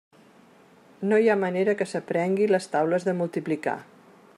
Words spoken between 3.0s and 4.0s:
de multiplicar.